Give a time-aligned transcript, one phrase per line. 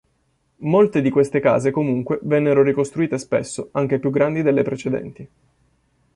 [0.61, 5.29] Molte di queste case comunque vennero ricostruite spesso anche più grandi delle precedenti.